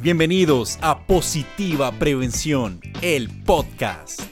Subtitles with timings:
[0.00, 4.22] Bienvenidos a Positiva Prevención, el podcast.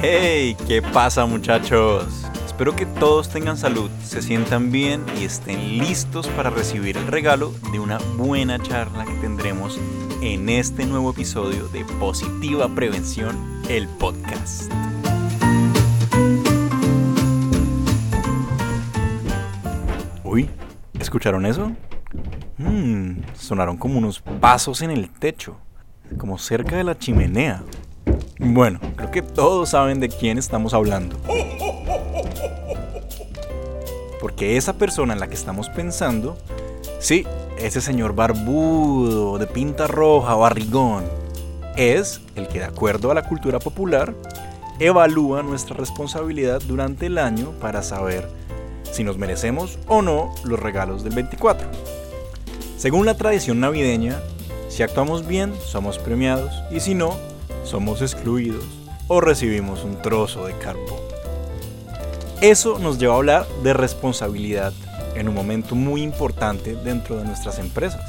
[0.00, 2.06] Hey, ¿qué pasa muchachos?
[2.46, 7.52] Espero que todos tengan salud, se sientan bien y estén listos para recibir el regalo
[7.70, 9.78] de una buena charla que tendremos
[10.22, 13.36] en este nuevo episodio de Positiva Prevención,
[13.68, 14.72] el podcast.
[21.08, 21.72] ¿Escucharon eso?
[22.58, 25.56] Mmm, sonaron como unos pasos en el techo,
[26.18, 27.62] como cerca de la chimenea.
[28.38, 31.16] Bueno, creo que todos saben de quién estamos hablando.
[34.20, 36.36] Porque esa persona en la que estamos pensando,
[37.00, 37.26] sí,
[37.58, 41.04] ese señor barbudo, de pinta roja, barrigón,
[41.74, 44.12] es el que de acuerdo a la cultura popular
[44.78, 48.28] evalúa nuestra responsabilidad durante el año para saber
[48.92, 51.68] si nos merecemos o no los regalos del 24.
[52.76, 54.20] Según la tradición navideña,
[54.68, 57.16] si actuamos bien, somos premiados y si no,
[57.64, 58.64] somos excluidos
[59.08, 61.00] o recibimos un trozo de carbón.
[62.40, 64.72] Eso nos lleva a hablar de responsabilidad
[65.16, 68.00] en un momento muy importante dentro de nuestras empresas.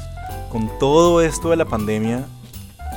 [0.50, 2.24] Con todo esto de la pandemia,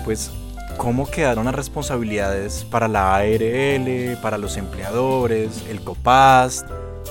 [0.05, 0.31] pues,
[0.77, 6.67] ¿cómo quedaron las responsabilidades para la ARL, para los empleadores, el COPAST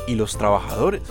[0.06, 1.02] y los trabajadores?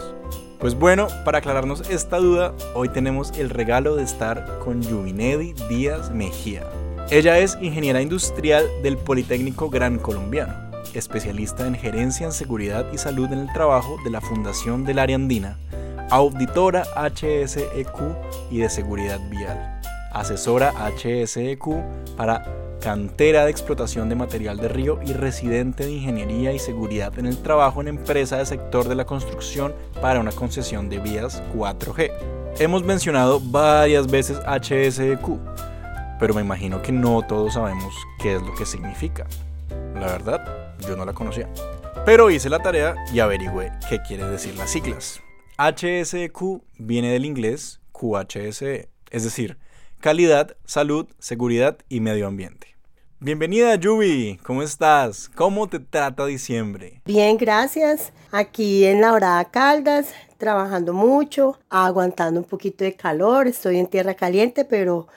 [0.60, 6.12] Pues bueno, para aclararnos esta duda, hoy tenemos el regalo de estar con Yuvinedi Díaz
[6.12, 6.64] Mejía.
[7.10, 10.54] Ella es ingeniera industrial del Politécnico Gran Colombiano,
[10.94, 15.16] especialista en gerencia en seguridad y salud en el trabajo de la Fundación del Área
[15.16, 15.58] Andina,
[16.12, 17.98] auditora HSEQ
[18.52, 19.82] y de seguridad vial,
[20.14, 21.66] asesora HSEQ
[22.16, 22.44] para
[22.82, 27.38] cantera de explotación de material de río y residente de ingeniería y seguridad en el
[27.42, 32.12] trabajo en empresa de sector de la construcción para una concesión de vías 4G.
[32.60, 35.22] Hemos mencionado varias veces HSEQ,
[36.20, 39.26] pero me imagino que no todos sabemos qué es lo que significa.
[39.94, 41.48] La verdad, yo no la conocía.
[42.06, 45.22] Pero hice la tarea y averigüé qué quiere decir las siglas.
[45.58, 49.58] HSEQ viene del inglés QHSE, es decir,
[50.00, 52.71] calidad, salud, seguridad y medio ambiente.
[53.24, 55.30] Bienvenida Yubi, ¿cómo estás?
[55.36, 57.04] ¿Cómo te trata diciembre?
[57.06, 58.14] Bien, gracias.
[58.32, 64.16] Aquí en la Horada Caldas, trabajando mucho, aguantando un poquito de calor, estoy en tierra
[64.16, 65.08] caliente, pero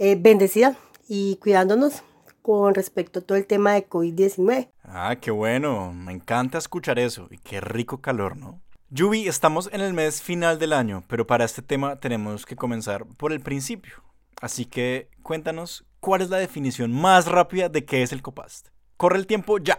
[0.00, 2.02] eh, bendecida y cuidándonos
[2.42, 4.68] con respecto a todo el tema de COVID-19.
[4.82, 8.60] Ah, qué bueno, me encanta escuchar eso y qué rico calor, ¿no?
[8.90, 13.06] Yubi, estamos en el mes final del año, pero para este tema tenemos que comenzar
[13.06, 14.02] por el principio.
[14.40, 18.66] Así que cuéntanos cuál es la definición más rápida de qué es el COPAST.
[18.96, 19.78] Corre el tiempo ya.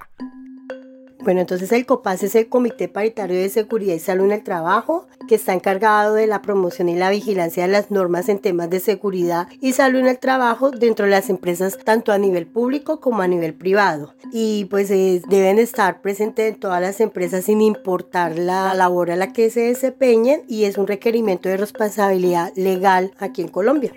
[1.20, 5.08] Bueno, entonces el COPAS es el Comité Paritario de Seguridad y Salud en el Trabajo,
[5.28, 8.80] que está encargado de la promoción y la vigilancia de las normas en temas de
[8.80, 13.22] seguridad y salud en el trabajo dentro de las empresas, tanto a nivel público como
[13.22, 14.14] a nivel privado.
[14.32, 19.34] Y pues deben estar presentes en todas las empresas sin importar la labor a la
[19.34, 23.94] que se desempeñen y es un requerimiento de responsabilidad legal aquí en Colombia.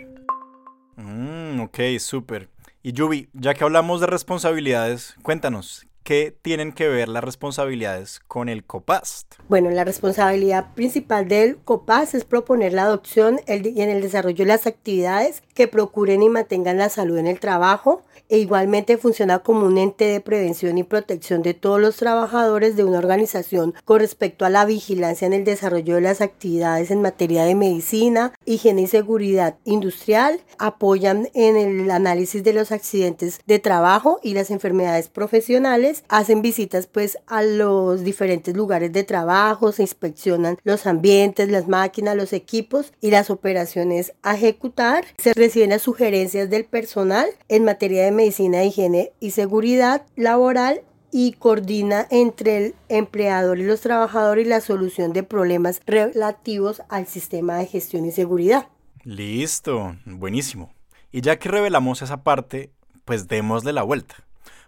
[0.96, 2.50] Mm, ok, súper.
[2.82, 8.48] Y Yubi, ya que hablamos de responsabilidades, cuéntanos, ¿qué tienen que ver las responsabilidades con
[8.48, 9.34] el COPAST?
[9.48, 14.48] Bueno, la responsabilidad principal del COPAST es proponer la adopción y en el desarrollo de
[14.48, 19.66] las actividades que procuren y mantengan la salud en el trabajo e igualmente funciona como
[19.66, 24.44] un ente de prevención y protección de todos los trabajadores de una organización con respecto
[24.44, 28.86] a la vigilancia en el desarrollo de las actividades en materia de medicina, higiene y
[28.86, 35.95] seguridad industrial, apoyan en el análisis de los accidentes de trabajo y las enfermedades profesionales,
[36.08, 42.16] hacen visitas pues a los diferentes lugares de trabajo, se inspeccionan los ambientes, las máquinas,
[42.16, 48.04] los equipos y las operaciones a ejecutar, se reciben las sugerencias del personal en materia
[48.04, 54.60] de medicina, higiene y seguridad laboral y coordina entre el empleador y los trabajadores la
[54.60, 58.68] solución de problemas relativos al sistema de gestión y seguridad.
[59.02, 60.72] Listo, buenísimo.
[61.12, 62.70] Y ya que revelamos esa parte,
[63.04, 64.16] pues démosle la vuelta.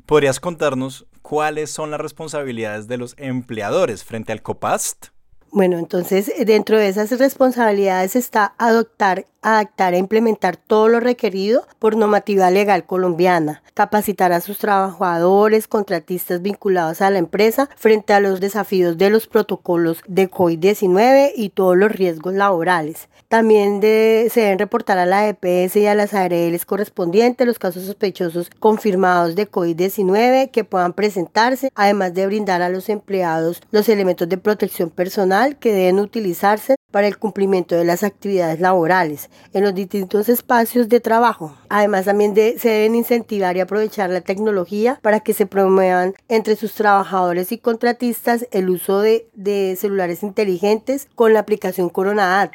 [0.07, 5.09] ¿Podrías contarnos cuáles son las responsabilidades de los empleadores frente al COPAST?
[5.51, 11.97] Bueno, entonces dentro de esas responsabilidades está adoptar adaptar e implementar todo lo requerido por
[11.97, 18.41] normativa legal colombiana, capacitar a sus trabajadores, contratistas vinculados a la empresa frente a los
[18.41, 23.09] desafíos de los protocolos de COVID-19 y todos los riesgos laborales.
[23.29, 28.51] También se deben reportar a la EPS y a las ARLs correspondientes los casos sospechosos
[28.59, 34.39] confirmados de COVID-19 que puedan presentarse, además de brindar a los empleados los elementos de
[34.39, 40.29] protección personal que deben utilizarse para el cumplimiento de las actividades laborales en los distintos
[40.29, 41.57] espacios de trabajo.
[41.69, 46.75] Además, también se deben incentivar y aprovechar la tecnología para que se promuevan entre sus
[46.75, 49.27] trabajadores y contratistas el uso de,
[49.79, 52.51] celulares inteligentes con la aplicación Corona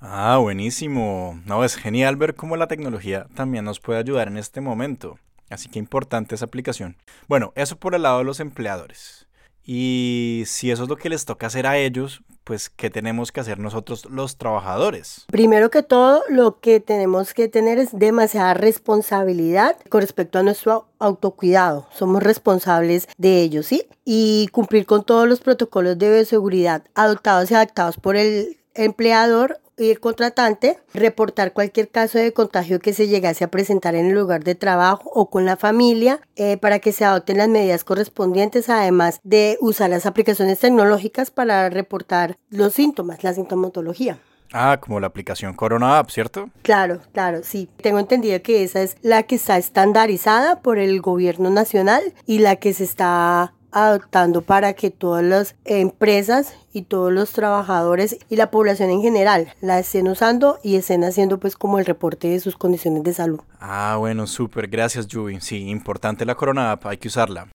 [0.00, 1.40] Ah, buenísimo.
[1.44, 5.18] No, es genial ver cómo la tecnología también nos puede ayudar en este momento.
[5.50, 6.96] Así que importante esa aplicación.
[7.26, 9.26] Bueno, eso por el lado de los empleadores.
[9.64, 13.40] Y si eso es lo que les toca hacer a ellos, pues ¿qué tenemos que
[13.40, 15.24] hacer nosotros los trabajadores?
[15.28, 20.88] Primero que todo, lo que tenemos que tener es demasiada responsabilidad con respecto a nuestro
[20.98, 21.88] autocuidado.
[21.92, 23.86] Somos responsables de ello, ¿sí?
[24.04, 30.00] Y cumplir con todos los protocolos de bioseguridad adoptados y adaptados por el empleador el
[30.00, 34.54] contratante, reportar cualquier caso de contagio que se llegase a presentar en el lugar de
[34.54, 39.58] trabajo o con la familia eh, para que se adopten las medidas correspondientes, además de
[39.60, 44.18] usar las aplicaciones tecnológicas para reportar los síntomas, la sintomatología.
[44.52, 46.48] Ah, como la aplicación Corona App, ¿cierto?
[46.62, 47.68] Claro, claro, sí.
[47.82, 52.54] Tengo entendido que esa es la que está estandarizada por el gobierno nacional y la
[52.56, 58.50] que se está adoptando para que todas las empresas y todos los trabajadores y la
[58.50, 62.56] población en general la estén usando y estén haciendo pues como el reporte de sus
[62.56, 63.40] condiciones de salud.
[63.60, 65.40] Ah, bueno, súper, gracias Yubi.
[65.40, 67.48] Sí, importante la Corona App, hay que usarla.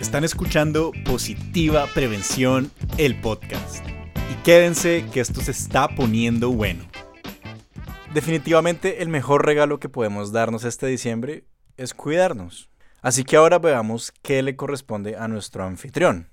[0.00, 3.84] Están escuchando Positiva Prevención, el podcast.
[4.32, 6.84] Y quédense que esto se está poniendo bueno.
[8.12, 11.44] Definitivamente el mejor regalo que podemos darnos este diciembre
[11.76, 12.67] es cuidarnos.
[13.00, 16.30] Así que ahora veamos qué le corresponde a nuestro anfitrión.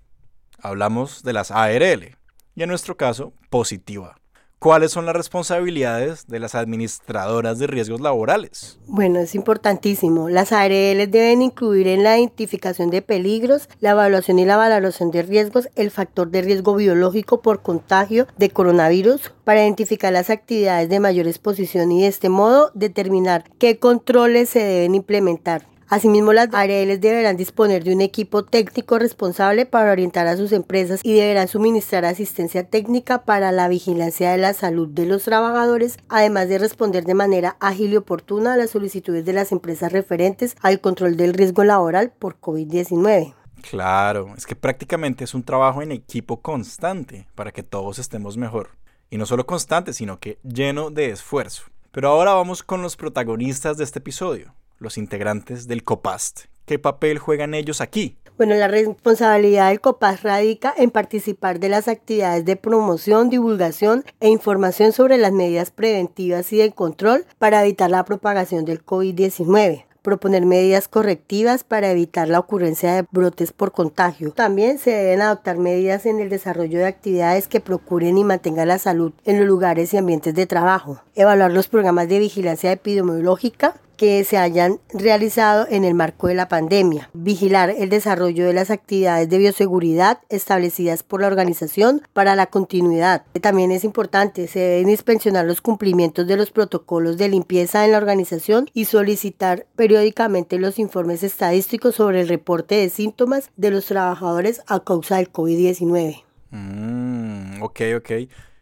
[0.59, 2.17] Hablamos de las ARL
[2.55, 4.15] y en nuestro caso positiva.
[4.57, 8.79] ¿Cuáles son las responsabilidades de las administradoras de riesgos laborales?
[8.87, 10.27] Bueno, es importantísimo.
[10.27, 15.21] Las ARL deben incluir en la identificación de peligros, la evaluación y la valoración de
[15.21, 20.99] riesgos el factor de riesgo biológico por contagio de coronavirus para identificar las actividades de
[20.99, 25.74] mayor exposición y de este modo determinar qué controles se deben implementar.
[25.87, 30.99] Asimismo, las ARLs deberán disponer de un equipo técnico responsable para orientar a sus empresas
[31.03, 36.49] y deberán suministrar asistencia técnica para la vigilancia de la salud de los trabajadores, además
[36.49, 40.81] de responder de manera ágil y oportuna a las solicitudes de las empresas referentes al
[40.81, 43.35] control del riesgo laboral por COVID-19.
[43.69, 48.69] Claro, es que prácticamente es un trabajo en equipo constante para que todos estemos mejor.
[49.11, 51.65] Y no solo constante, sino que lleno de esfuerzo.
[51.91, 56.45] Pero ahora vamos con los protagonistas de este episodio los integrantes del COPAST.
[56.65, 58.17] ¿Qué papel juegan ellos aquí?
[58.37, 64.27] Bueno, la responsabilidad del COPAST radica en participar de las actividades de promoción, divulgación e
[64.27, 70.45] información sobre las medidas preventivas y de control para evitar la propagación del COVID-19 proponer
[70.45, 74.31] medidas correctivas para evitar la ocurrencia de brotes por contagio.
[74.33, 78.77] También se deben adoptar medidas en el desarrollo de actividades que procuren y mantengan la
[78.77, 81.01] salud en los lugares y ambientes de trabajo.
[81.15, 86.47] Evaluar los programas de vigilancia epidemiológica que se hayan realizado en el marco de la
[86.47, 92.47] pandemia, vigilar el desarrollo de las actividades de bioseguridad establecidas por la organización para la
[92.47, 93.25] continuidad.
[93.41, 97.97] También es importante, se deben inspeccionar los cumplimientos de los protocolos de limpieza en la
[97.97, 104.61] organización y solicitar periódicamente los informes estadísticos sobre el reporte de síntomas de los trabajadores
[104.67, 106.23] a causa del COVID-19.
[106.51, 108.11] Mm, ok, ok.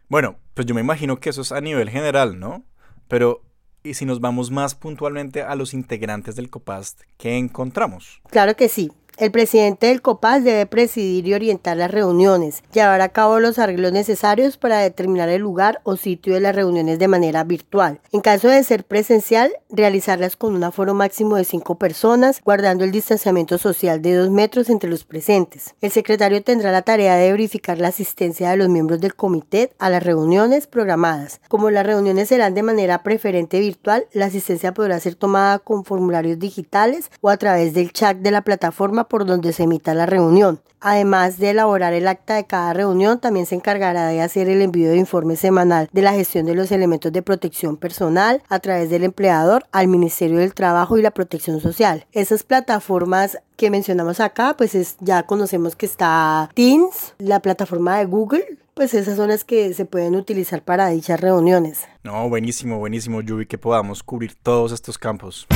[0.08, 2.64] Bueno, pues yo me imagino que eso es a nivel general, ¿no?
[3.08, 3.42] Pero
[3.84, 8.22] y si nos vamos más puntualmente a los integrantes del COPAST, ¿qué encontramos?
[8.30, 8.90] Claro que sí.
[9.16, 13.92] El presidente del COPAS debe presidir y orientar las reuniones, llevar a cabo los arreglos
[13.92, 18.00] necesarios para determinar el lugar o sitio de las reuniones de manera virtual.
[18.10, 22.90] En caso de ser presencial, realizarlas con un aforo máximo de cinco personas, guardando el
[22.90, 25.76] distanciamiento social de dos metros entre los presentes.
[25.80, 29.90] El secretario tendrá la tarea de verificar la asistencia de los miembros del comité a
[29.90, 31.40] las reuniones programadas.
[31.46, 36.40] Como las reuniones serán de manera preferente virtual, la asistencia podrá ser tomada con formularios
[36.40, 40.60] digitales o a través del chat de la plataforma por donde se emita la reunión.
[40.80, 44.90] Además de elaborar el acta de cada reunión, también se encargará de hacer el envío
[44.90, 49.04] de informe semanal de la gestión de los elementos de protección personal a través del
[49.04, 52.04] empleador al Ministerio del Trabajo y la Protección Social.
[52.12, 58.04] Esas plataformas que mencionamos acá, pues es, ya conocemos que está Teams, la plataforma de
[58.04, 61.84] Google, pues esas son las que se pueden utilizar para dichas reuniones.
[62.02, 65.46] No, buenísimo, buenísimo, Yubi, que podamos cubrir todos estos campos.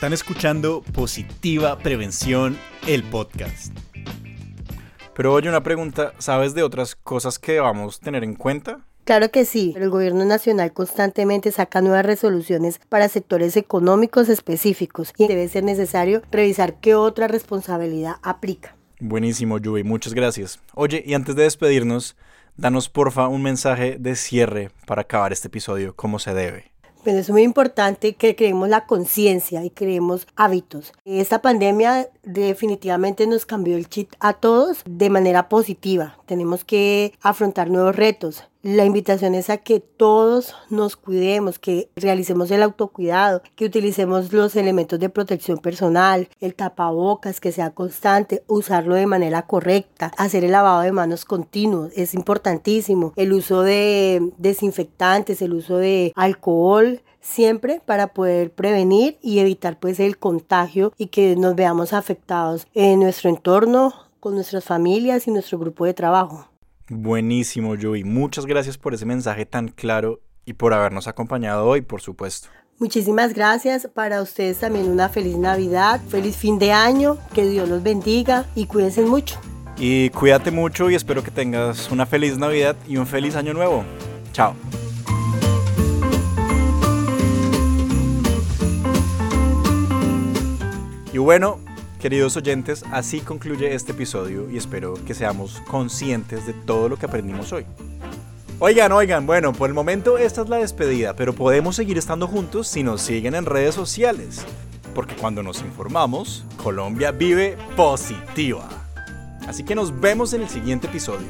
[0.00, 2.56] Están escuchando Positiva Prevención,
[2.88, 3.70] el podcast.
[5.14, 8.80] Pero oye, una pregunta, ¿sabes de otras cosas que debamos tener en cuenta?
[9.04, 15.28] Claro que sí, el gobierno nacional constantemente saca nuevas resoluciones para sectores económicos específicos y
[15.28, 18.74] debe ser necesario revisar qué otra responsabilidad aplica.
[19.00, 20.60] Buenísimo, Yubi, muchas gracias.
[20.72, 22.16] Oye, y antes de despedirnos,
[22.56, 26.69] danos porfa un mensaje de cierre para acabar este episodio como se debe.
[27.02, 30.92] Pues es muy importante que creemos la conciencia y creemos hábitos.
[31.06, 36.18] Esta pandemia definitivamente nos cambió el chip a todos de manera positiva.
[36.26, 38.44] Tenemos que afrontar nuevos retos.
[38.62, 44.54] La invitación es a que todos nos cuidemos, que realicemos el autocuidado, que utilicemos los
[44.54, 50.52] elementos de protección personal, el tapabocas, que sea constante, usarlo de manera correcta, hacer el
[50.52, 57.80] lavado de manos continuo, es importantísimo, el uso de desinfectantes, el uso de alcohol, siempre
[57.84, 63.30] para poder prevenir y evitar pues el contagio y que nos veamos afectados en nuestro
[63.30, 66.48] entorno, con nuestras familias y nuestro grupo de trabajo.
[66.88, 68.04] Buenísimo, Joey.
[68.04, 72.48] Muchas gracias por ese mensaje tan claro y por habernos acompañado hoy, por supuesto.
[72.78, 73.88] Muchísimas gracias.
[73.92, 78.66] Para ustedes también una feliz Navidad, feliz fin de año, que Dios los bendiga y
[78.66, 79.38] cuídense mucho.
[79.76, 83.84] Y cuídate mucho y espero que tengas una feliz Navidad y un feliz año nuevo.
[84.32, 84.54] Chao.
[91.12, 91.58] Y bueno,
[92.00, 97.06] queridos oyentes, así concluye este episodio y espero que seamos conscientes de todo lo que
[97.06, 97.66] aprendimos hoy.
[98.60, 102.68] Oigan, oigan, bueno, por el momento esta es la despedida, pero podemos seguir estando juntos
[102.68, 104.44] si nos siguen en redes sociales.
[104.94, 108.68] Porque cuando nos informamos, Colombia vive positiva.
[109.48, 111.26] Así que nos vemos en el siguiente episodio.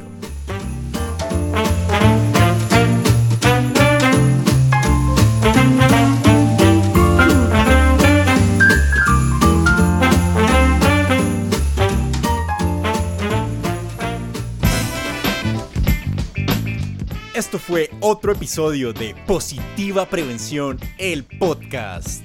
[18.01, 22.23] Otro episodio de Positiva Prevención, el podcast.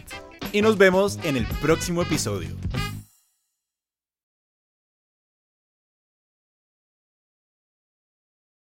[0.54, 2.50] Y nos vemos en el próximo episodio.